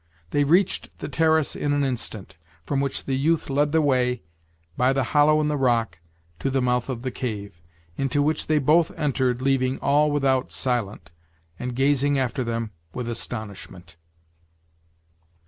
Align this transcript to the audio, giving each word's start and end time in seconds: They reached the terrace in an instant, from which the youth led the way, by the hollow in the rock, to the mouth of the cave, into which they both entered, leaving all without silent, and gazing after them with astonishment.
They 0.31 0.43
reached 0.43 0.89
the 0.97 1.07
terrace 1.07 1.55
in 1.55 1.73
an 1.73 1.83
instant, 1.83 2.35
from 2.65 2.81
which 2.81 3.05
the 3.05 3.13
youth 3.15 3.51
led 3.51 3.71
the 3.71 3.83
way, 3.83 4.23
by 4.75 4.93
the 4.93 5.03
hollow 5.13 5.39
in 5.41 5.47
the 5.47 5.57
rock, 5.57 5.99
to 6.39 6.49
the 6.49 6.59
mouth 6.59 6.89
of 6.89 7.03
the 7.03 7.11
cave, 7.11 7.61
into 7.97 8.23
which 8.23 8.47
they 8.47 8.57
both 8.57 8.89
entered, 8.97 9.43
leaving 9.43 9.77
all 9.77 10.09
without 10.11 10.51
silent, 10.51 11.11
and 11.59 11.75
gazing 11.75 12.17
after 12.17 12.43
them 12.43 12.71
with 12.95 13.07
astonishment. 13.07 13.95